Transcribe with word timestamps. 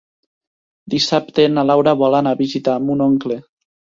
Dissabte 0.93 1.43
na 1.51 1.65
Laura 1.69 1.95
vol 2.01 2.17
anar 2.21 2.33
a 2.37 2.41
visitar 2.41 2.81
mon 2.87 3.07
oncle. 3.11 3.37